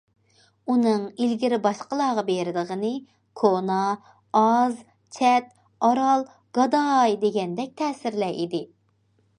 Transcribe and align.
ئۇنىڭ 0.71 1.03
ئىلگىرى 1.25 1.59
باشقىلارغا 1.65 2.23
بېرىدىغىنى« 2.29 2.89
كونا، 3.43 3.77
ئاز، 4.41 4.81
چەت، 5.19 5.55
ئارال، 5.89 6.29
گاداي» 6.59 7.19
دېگەندەك 7.27 7.79
تەسىرلەر 7.83 8.45
ئىدى. 8.45 8.67